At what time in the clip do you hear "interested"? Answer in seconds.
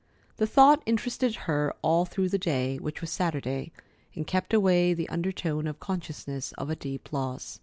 0.87-1.35